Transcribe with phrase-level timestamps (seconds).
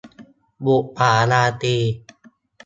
[0.65, 1.75] บุปผาราตรี